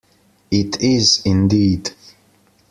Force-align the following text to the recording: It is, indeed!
It 0.49 0.77
is, 0.81 1.21
indeed! 1.25 1.91